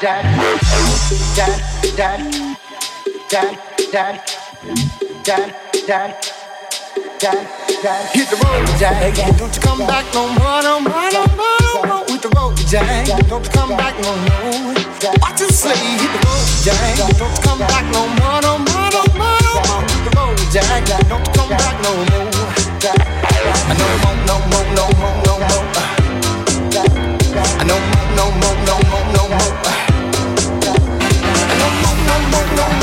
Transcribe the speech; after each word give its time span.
dad, 0.00 0.24
dad, 1.36 1.60
dad, 1.96 2.20
dad, 3.28 3.58
dad, 3.92 4.22
dad, 5.24 5.54
dad, 5.86 6.16
dad, 7.20 7.48
dad. 7.82 8.10
Hit 8.14 8.30
the 8.30 8.36
road, 8.36 8.66
Jack. 8.78 9.14
Don't 9.36 9.54
you 9.54 9.60
come 9.60 9.78
back 9.80 10.06
no 10.14 10.26
more, 10.28 10.62
no 10.62 10.80
more, 10.80 11.10
no 11.12 11.26
more. 11.36 11.60
No. 11.60 11.84
more. 11.84 12.04
With 12.08 12.22
the 12.22 12.30
road, 12.34 12.56
Jack. 12.66 13.06
Don't 13.28 13.44
you 13.44 13.50
come 13.52 13.76
back 13.76 13.94
no 14.00 14.16
more. 14.16 14.74
Watch 15.20 15.40
you 15.40 15.50
say? 15.50 15.76
Hit 15.76 16.08
the 16.08 16.20
road, 16.24 16.48
Jack. 16.64 16.96
Don't 16.96 17.20
you 17.20 17.42
come 17.42 17.58
back 17.58 17.84
no 17.92 18.08
more, 18.08 18.40
no 18.40 18.56
more, 18.56 18.88
no 18.96 19.04
more. 19.20 19.84
With 19.84 20.04
the 20.08 20.12
road, 20.16 20.40
Jack. 20.48 20.88
Don't 21.08 21.20
you 21.20 21.32
come 21.34 21.50
back 21.50 21.76
no 21.84 21.92
more. 21.92 22.24
No 23.76 23.84
more, 24.00 24.16
no 24.24 24.36
more, 24.48 24.64
no 24.72 24.84
more, 24.96 25.16
no 25.28 25.34
more. 25.36 25.60
No 27.60 27.76
more, 27.76 28.06
no 28.16 28.24
more, 28.40 28.56
no 28.64 28.76
more, 28.88 29.04
no 29.12 29.28
more 29.28 29.79
no, 32.10 32.40
no, 32.56 32.68
no. 32.74 32.79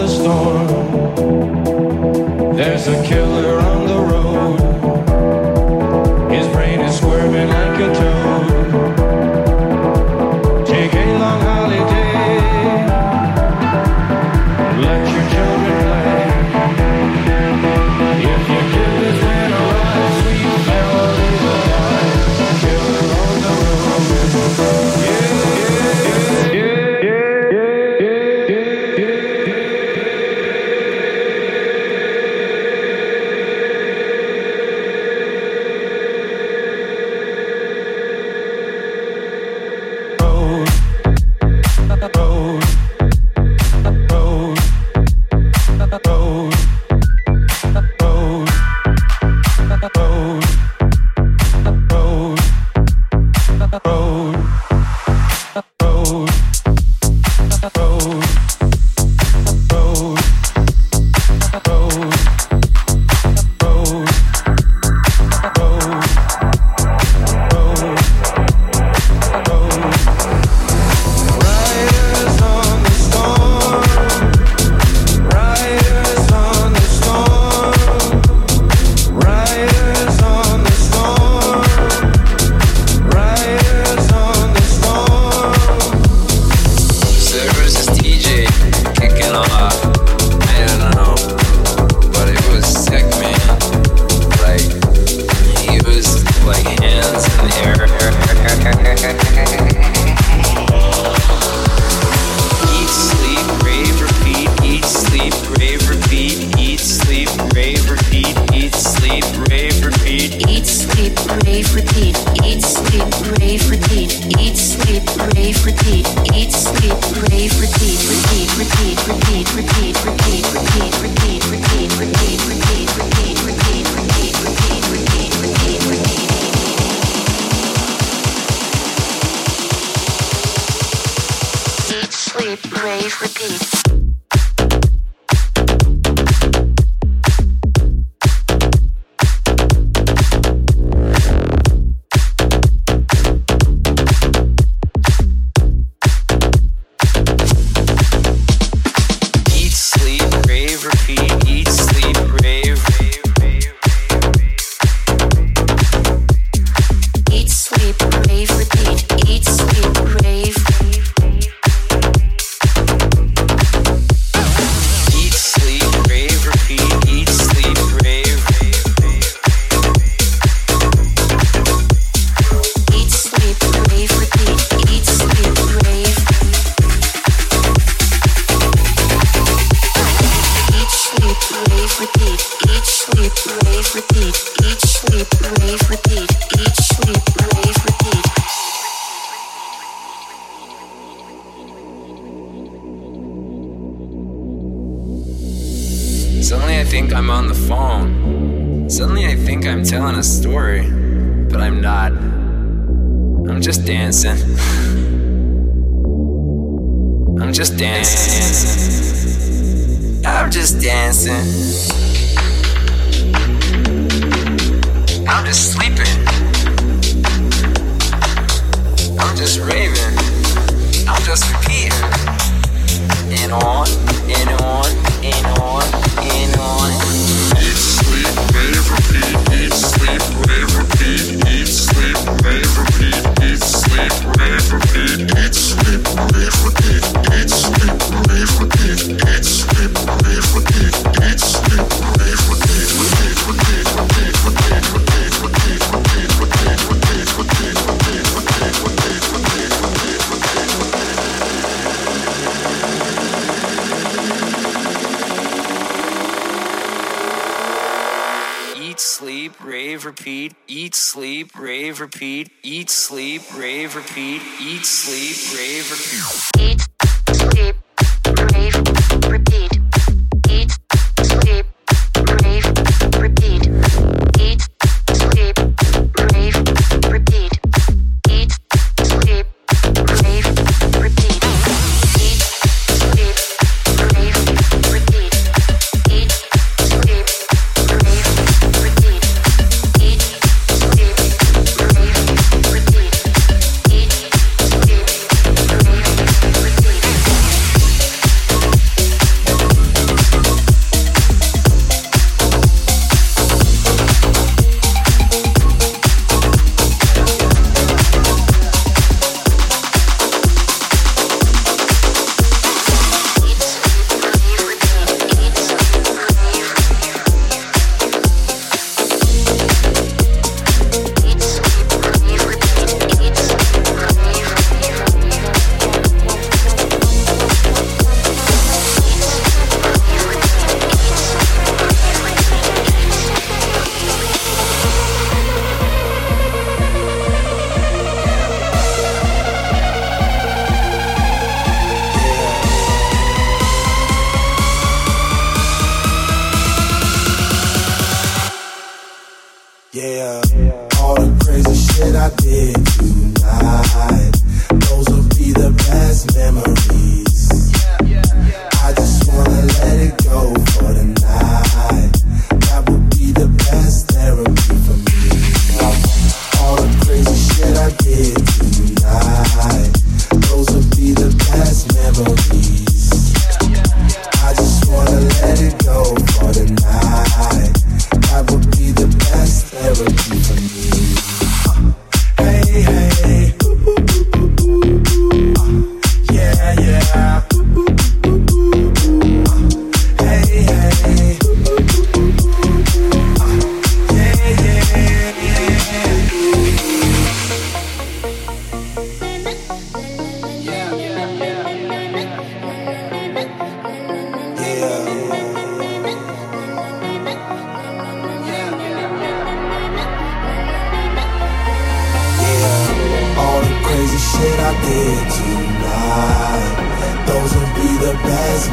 The 0.00 0.08
storm. 0.08 0.66
There's 2.56 2.88
a 2.88 2.99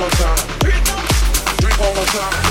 one 0.00 0.08
more 0.08 0.16
time. 0.16 0.50
Time. 2.10 2.49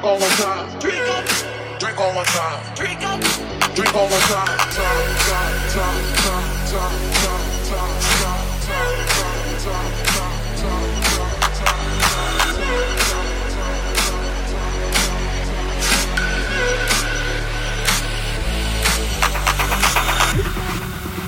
Drink 0.00 0.12
all 0.12 0.18
my 0.18 0.28
time. 0.28 0.80
Drink 0.80 0.96
up. 0.96 1.24
Drink 1.78 2.00
all 2.00 2.14
my 2.14 2.24
time. 2.24 2.74
Drink 2.74 3.02
up. 3.04 3.20
Drink 3.74 3.94
all 3.94 4.08
my 4.08 4.18
time. 4.18 4.46
Time, 4.48 5.16
time, 5.28 5.60
time, 5.68 6.00
time, 6.16 6.48
time, 6.64 6.96
time, 7.20 7.44
time, 7.68 8.00
time, 8.00 8.80
time, 8.80 9.60
time, 9.60 9.92
time, 10.56 10.80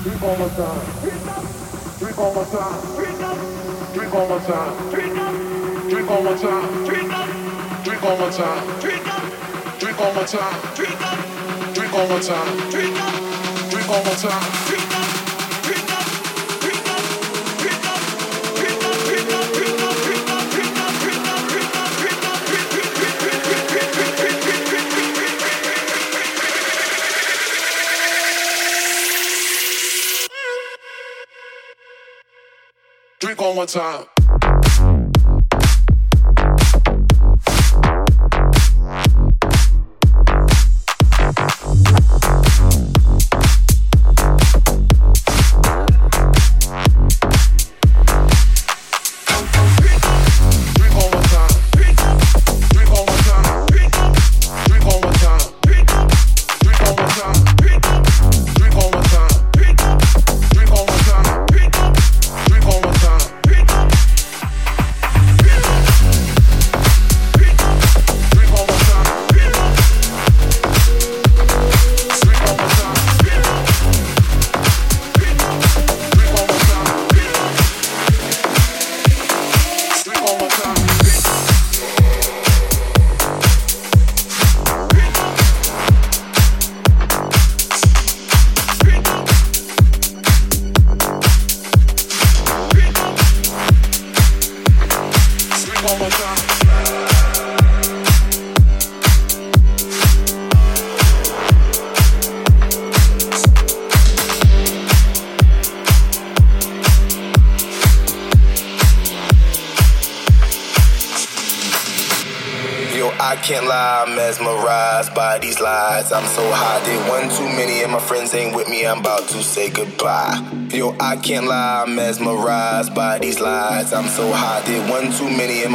Drink 0.01 0.23
all 0.23 0.35
my 0.35 0.49
time. 0.49 0.81
Drink 1.99 2.17
all 2.17 2.33
my 2.33 2.43
time. 2.43 2.81
Drink 3.93 4.13
all 4.15 4.27
my 4.27 4.39
time. 4.39 4.73
Drink 4.89 5.05
all 5.05 5.13
my 5.13 5.19
time. 5.19 5.89
Drink 5.89 6.09
all 6.09 6.23
my 6.23 6.35
time 6.35 7.02
one 8.03 8.19
more 8.19 8.29
time. 8.29 8.79
Drink 9.79 9.99
one 9.99 10.13
more 10.13 10.25
time. 10.25 10.75
Drink 11.73 11.93
one 11.93 12.09
more 12.09 12.19
time. 12.19 12.69
Drink 12.69 13.87
one 13.87 14.03
more 14.03 14.15
time. 14.15 14.43
Drink 33.19 33.39
one 33.41 33.55
more 33.55 33.65
time. 33.65 34.22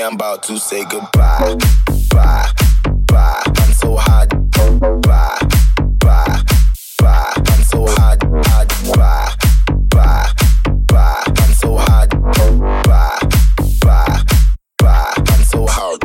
I'm 0.00 0.14
about 0.14 0.42
to 0.44 0.58
say 0.58 0.84
goodbye. 0.84 1.56
Bye. 2.10 2.50
Bye. 3.06 3.42
I'm 3.46 3.72
so 3.72 3.96
hot. 3.96 4.28
Bye. 4.50 5.38
Bye. 6.00 6.42
Bye. 6.98 7.32
I'm 7.36 7.62
so 7.64 7.86
hot. 7.86 8.22
Hot. 8.22 8.68
Bye. 8.94 9.34
Bye. 9.88 10.32
Bye. 10.86 11.22
I'm 11.26 11.52
so 11.54 11.76
hot. 11.76 12.10
Bye. 12.84 13.20
Bye. 13.80 14.22
Bye. 14.78 15.14
I'm 15.16 15.44
so 15.44 15.66
hot. 15.66 16.02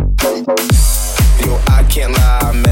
Yo, 1.45 1.59
I 1.67 1.83
can't 1.89 2.13
lie, 2.13 2.39
I'm 2.43 2.63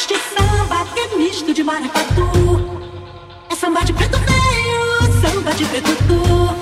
Este 0.00 0.14
samba 0.34 0.86
é 0.96 1.14
misto 1.18 1.52
de 1.52 1.62
maracatu. 1.62 2.22
É 3.50 3.54
samba 3.54 3.84
de 3.84 3.92
preto 3.92 4.18
feio, 4.18 5.20
samba 5.20 5.52
de 5.52 5.66
preto 5.66 5.90
tu. 6.08 6.59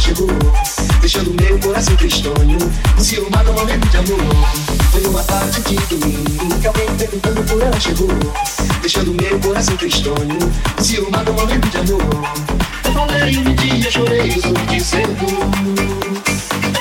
Chegou 0.00 0.28
Deixando 1.00 1.34
meu 1.40 1.58
coração 1.60 1.96
tristonho. 1.96 2.58
Ciúmado, 2.98 3.50
um 3.50 3.54
momento 3.54 3.88
de 3.88 3.96
amor. 3.96 4.48
Foi 4.90 5.00
numa 5.00 5.22
tarde 5.22 5.60
de 5.62 5.76
domingo 5.86 6.60
que 6.60 6.66
alguém 6.66 6.86
perguntando 6.96 7.42
por 7.44 7.62
ela 7.62 7.80
chegou 7.80 8.08
Deixando 8.80 9.14
meu 9.14 9.38
coração 9.40 9.76
tristonho. 9.76 10.38
Ciúmado, 10.80 11.30
um 11.30 11.34
momento 11.34 11.68
de 11.68 11.76
amor. 11.78 12.02
Eu 12.84 12.92
falei 12.92 13.38
um 13.38 13.54
dia, 13.54 13.90
chorei, 13.90 14.32
eu 14.34 14.42
soube 14.42 14.66
dizendo 14.66 15.26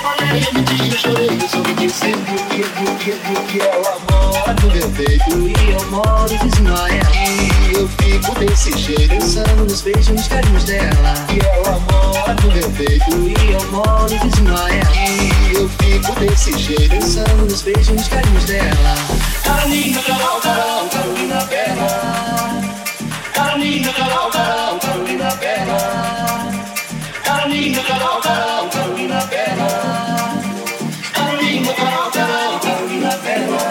Falei 0.02 0.48
um 0.56 0.64
dia, 0.64 0.98
chorei, 0.98 1.40
eu 1.42 1.50
soube 1.50 1.74
dizendo 1.74 2.26
que, 2.50 2.64
que, 2.64 3.12
que, 3.12 3.42
que 3.52 3.62
ela 3.62 3.98
mora 4.10 4.56
no 4.62 4.72
meu 4.72 4.90
peito 4.90 5.32
E 5.32 5.72
eu 5.72 5.92
moro 5.92 6.28
vizinho 6.28 6.76
a 6.76 6.90
ela 6.90 7.12
E 7.16 7.57
eu 7.88 8.20
fico 8.22 8.36
desse 8.40 8.78
jeito, 8.78 9.10
pensando 9.10 9.64
nos 9.64 9.82
beijos 9.82 10.10
nos 10.10 10.28
carinhos 10.28 10.66
dela. 10.66 11.14
E 11.32 11.40
ela 11.46 11.80
mora 11.80 12.36
no 12.44 12.52
meu 12.52 12.70
peito. 12.72 13.12
E 13.16 13.52
eu 13.54 13.72
moro 13.72 14.08
vizinho 14.08 14.56
a 14.56 14.70
ela 14.70 14.92
E 14.96 15.54
eu 15.56 15.70
fico 15.70 16.20
desse 16.20 16.58
jeito, 16.58 16.90
pensando 16.90 17.46
nos 17.46 17.62
beijos 17.62 17.90
nos 17.90 18.08
carinhos 18.08 18.44
dela. 18.46 18.96
Carolina, 19.44 20.02
Carol, 20.02 20.42
Carol, 20.42 20.90
Carolina 20.90 21.46
Bela 21.46 22.62
Carolina, 23.34 23.94
Carol, 23.94 24.32
Carol, 24.32 24.80
Carolina 24.80 25.36
Bela 25.36 26.48
Carolina, 27.24 27.84
Carol, 27.84 28.22
Carol, 28.22 28.70
Carolina 28.70 29.26
Bela. 29.26 29.68
Carolina, 31.14 31.74
Carol, 31.74 32.12
Carol, 32.12 32.60
Carolina 32.60 33.18
Bela. 33.18 33.68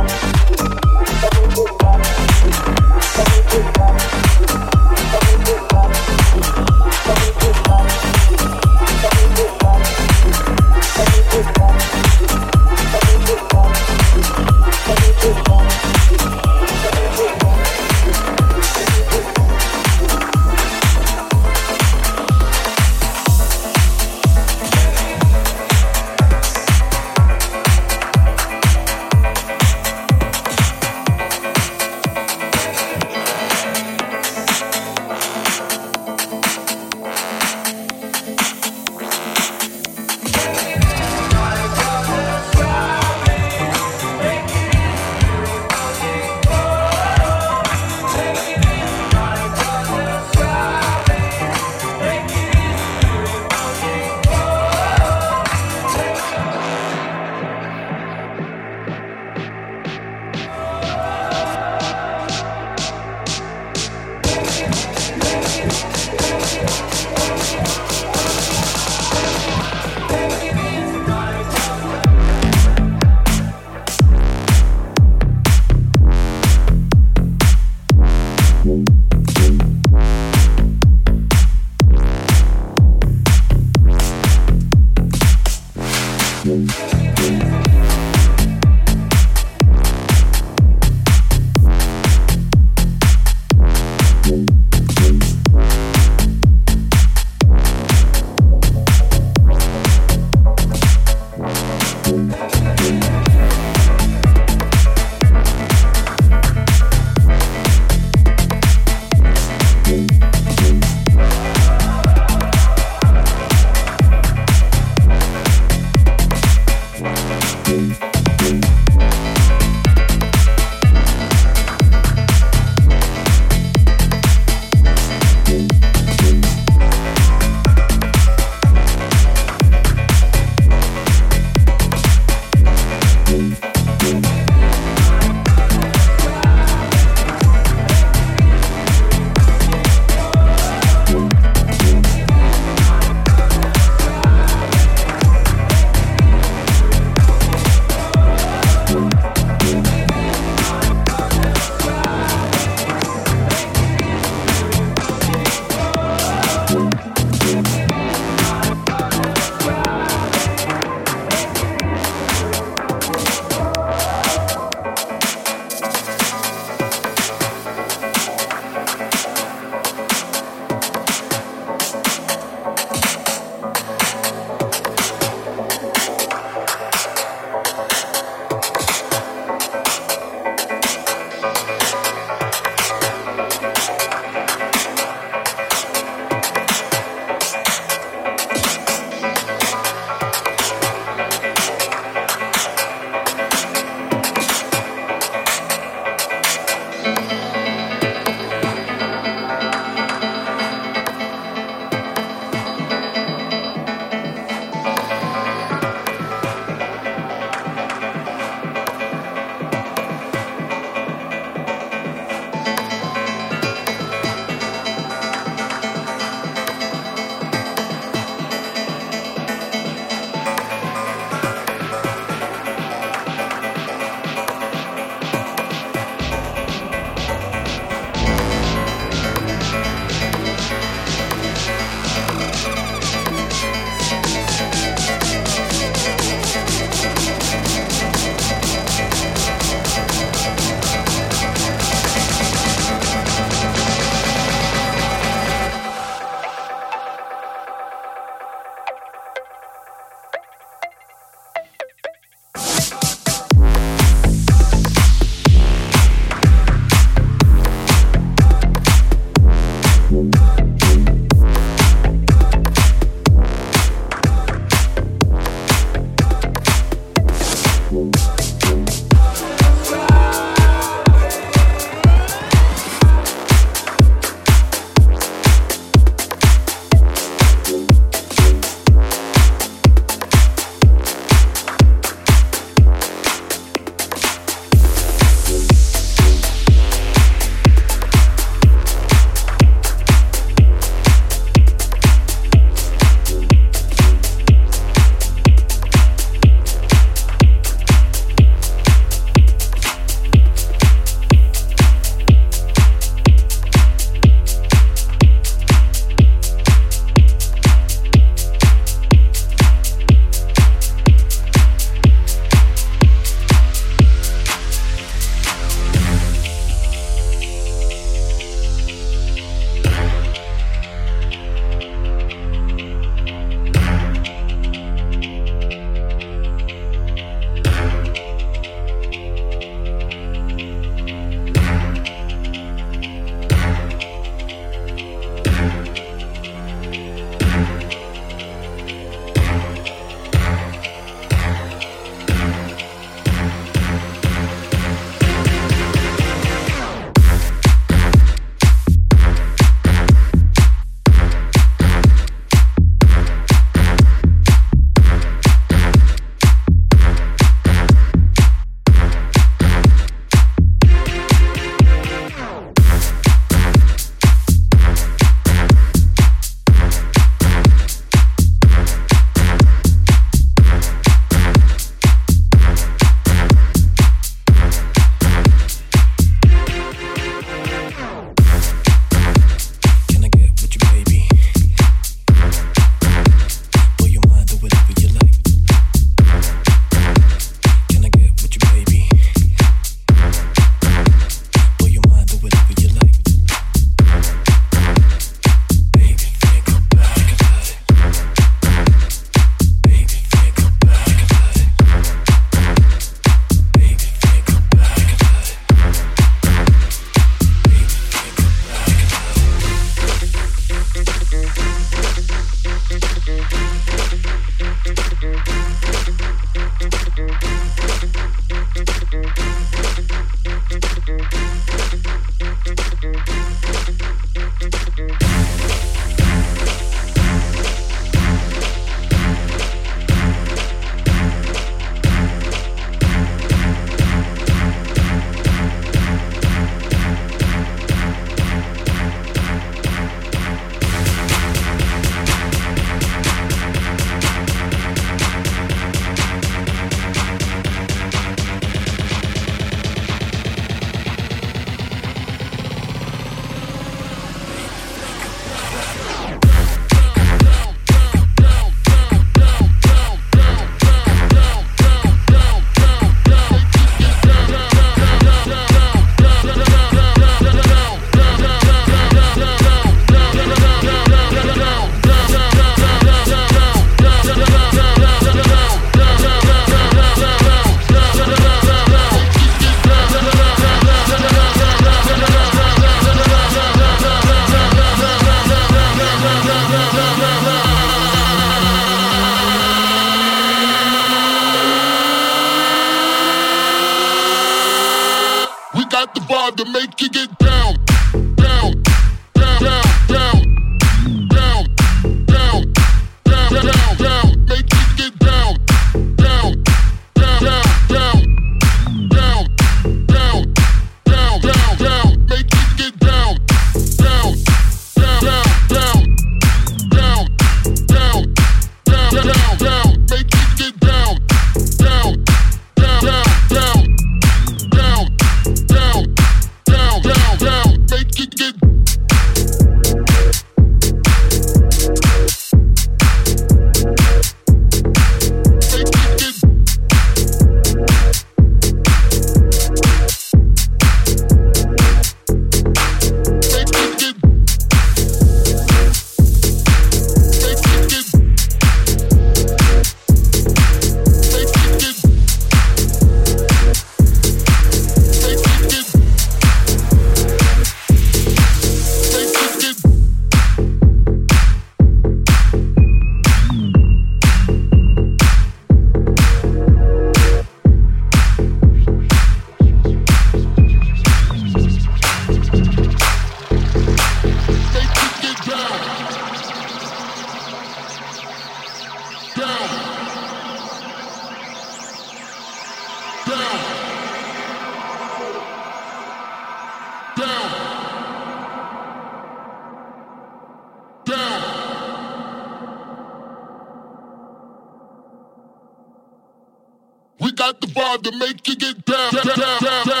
down, 599.41 599.59
down, 599.63 599.87
down. 599.87 600.00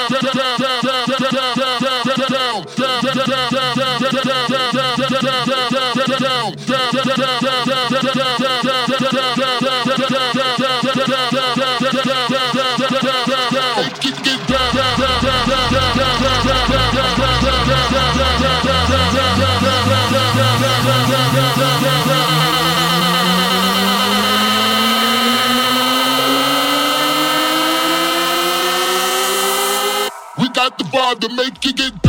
to 31.15 31.29
make 31.35 31.65
you 31.65 31.73
get 31.73 32.00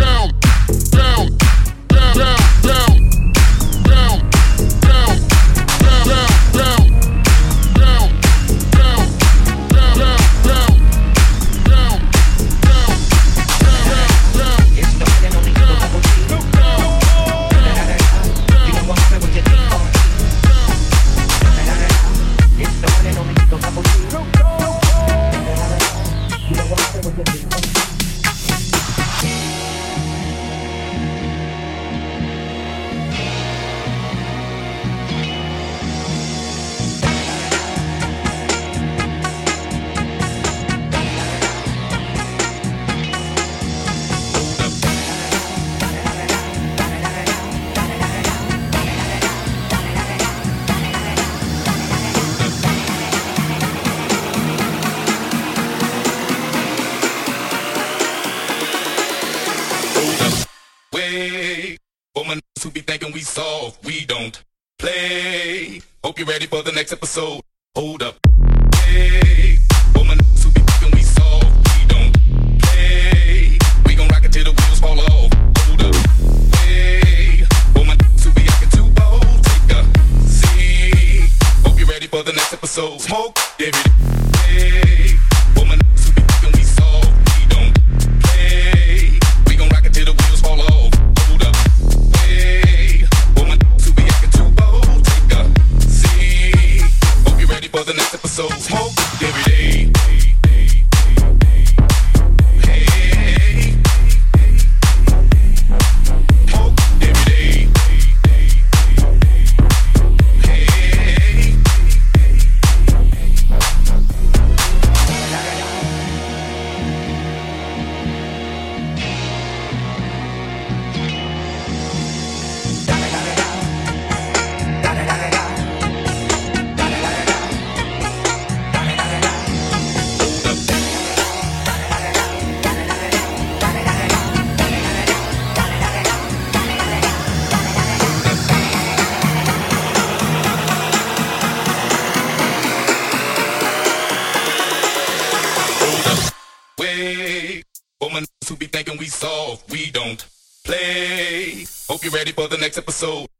for 152.32 152.48
the 152.48 152.56
next 152.56 152.78
episode. 152.78 153.31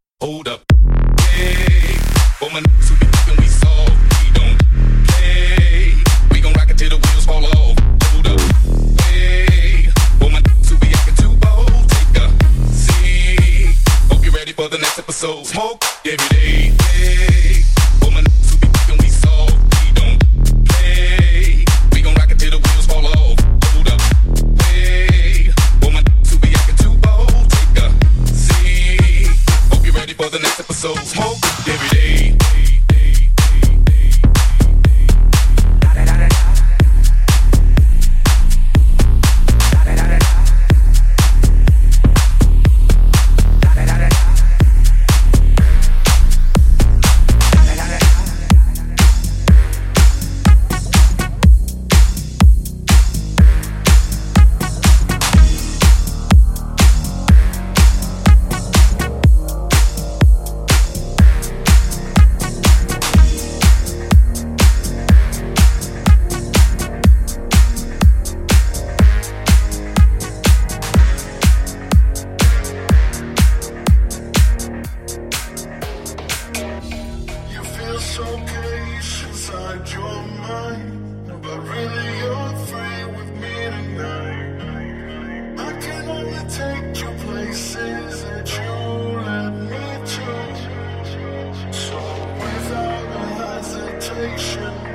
Hesitation, 94.22 94.91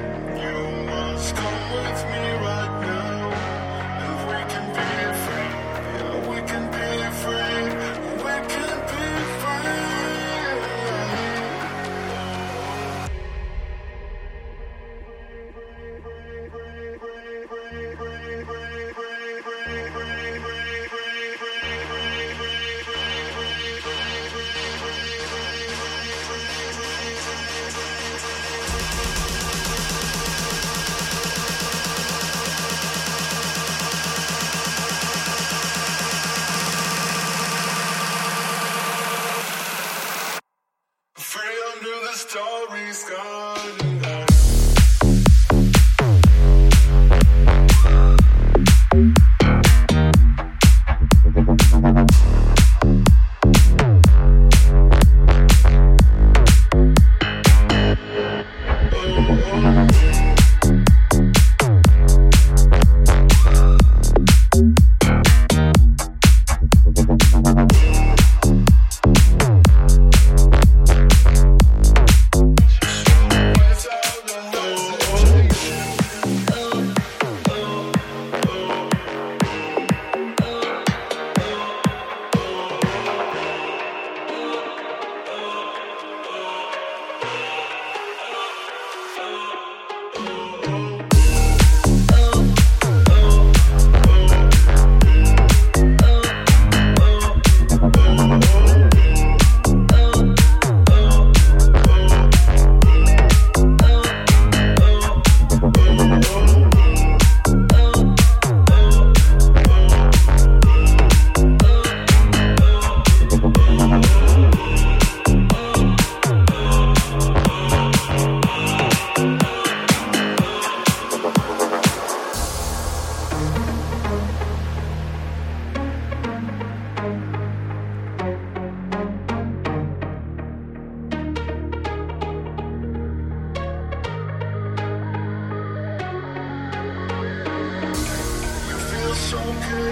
feel 139.63 139.87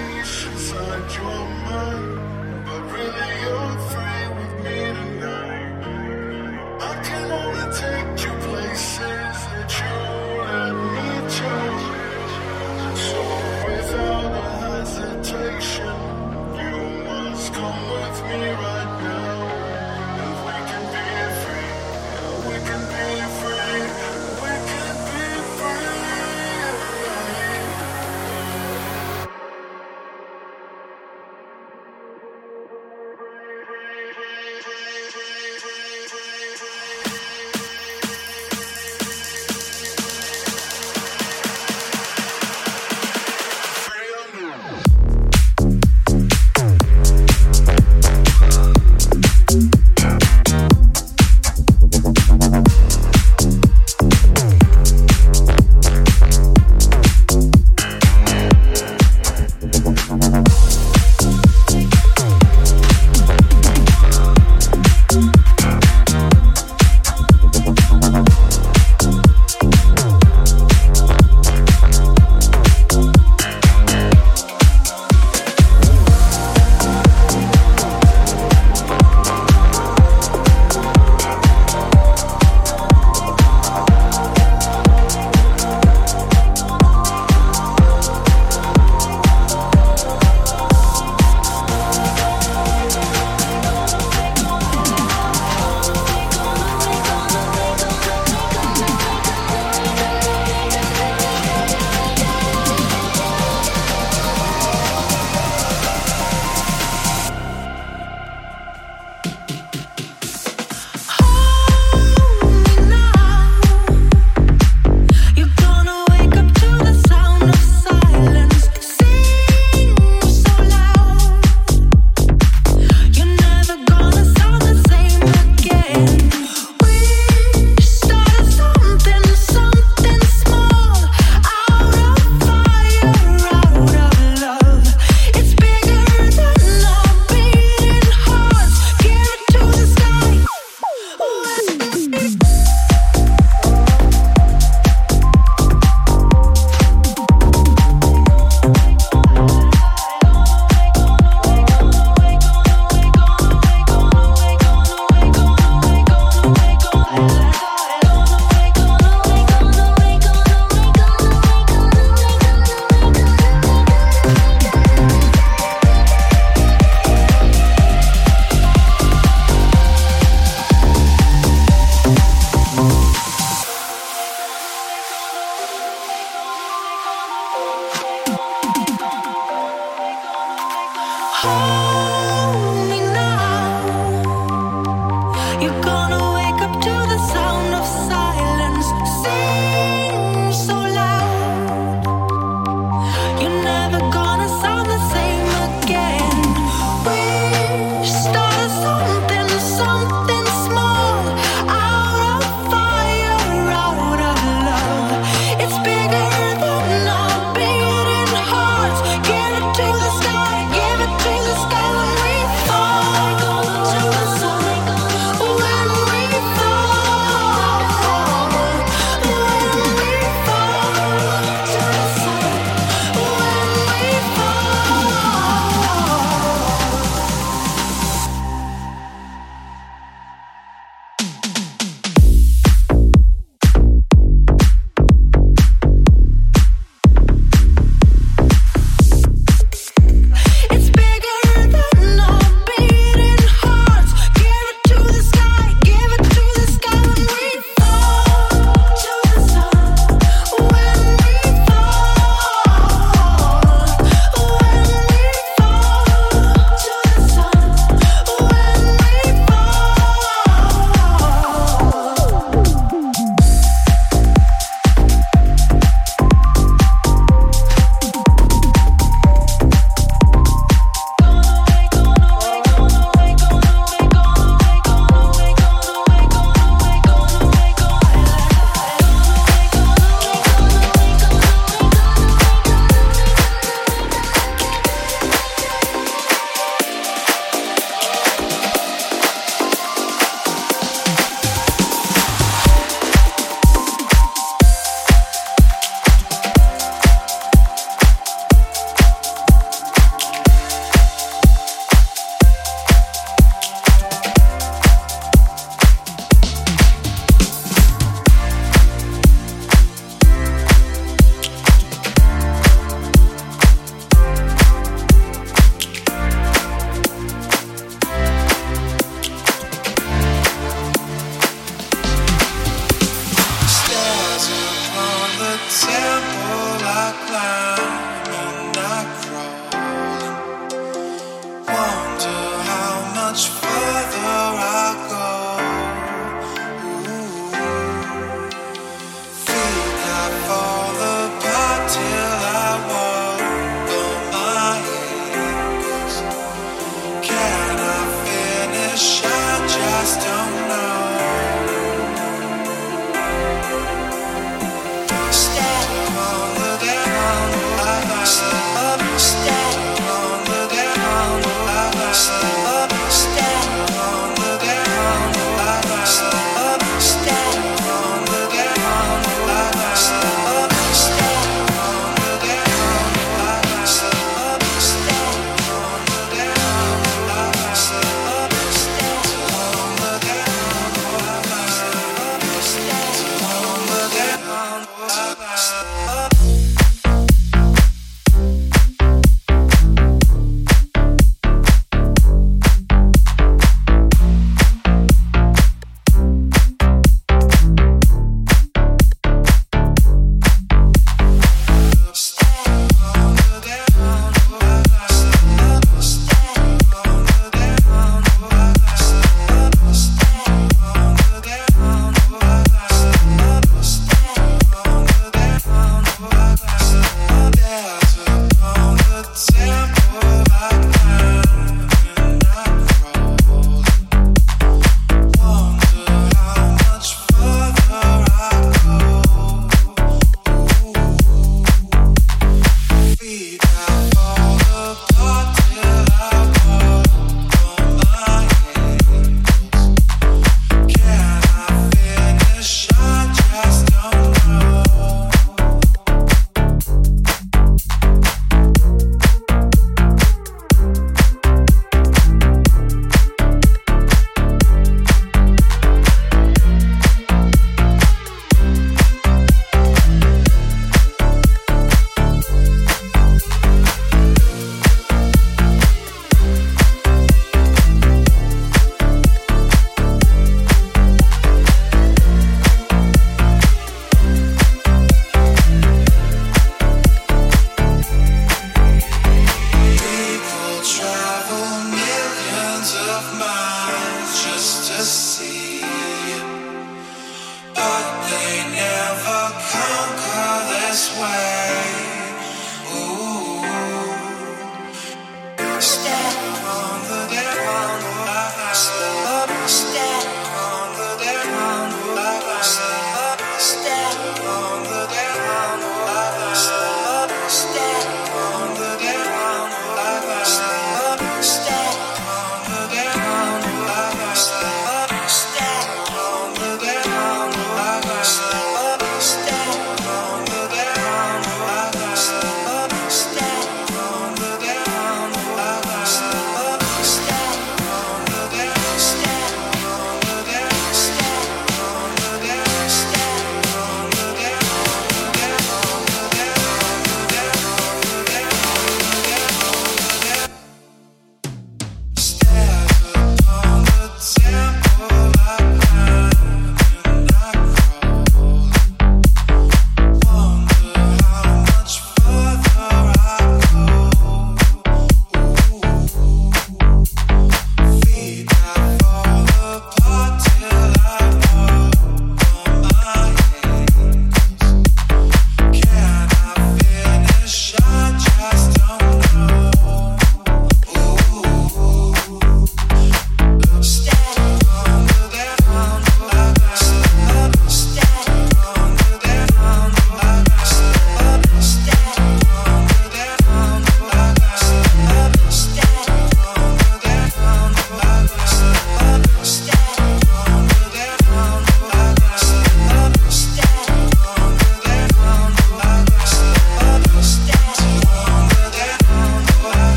inside 0.51 1.07
your 1.17 1.41
mind, 1.65 2.65
but 2.65 2.81
really 2.93 3.29
you're 3.41 3.64